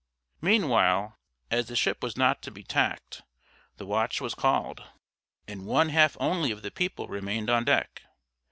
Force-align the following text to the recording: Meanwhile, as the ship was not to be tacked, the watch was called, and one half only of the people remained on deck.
Meanwhile, 0.41 1.15
as 1.51 1.67
the 1.67 1.75
ship 1.75 2.01
was 2.01 2.17
not 2.17 2.41
to 2.41 2.49
be 2.49 2.63
tacked, 2.63 3.21
the 3.77 3.85
watch 3.85 4.19
was 4.19 4.33
called, 4.33 4.81
and 5.47 5.67
one 5.67 5.89
half 5.89 6.17
only 6.19 6.49
of 6.49 6.63
the 6.63 6.71
people 6.71 7.07
remained 7.07 7.51
on 7.51 7.65
deck. 7.65 8.01